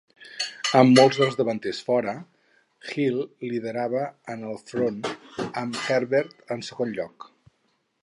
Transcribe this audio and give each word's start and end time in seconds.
Amb 0.77 0.95
molts 0.99 1.19
dels 1.23 1.37
davanters 1.41 1.81
fora, 1.89 2.15
Hill 2.93 3.21
liderava 3.51 4.03
en 4.37 4.49
el 4.53 4.59
front, 4.73 5.01
amb 5.65 5.81
Herbert 5.87 6.47
en 6.57 6.67
segon 6.73 7.01
lloc. 7.01 7.33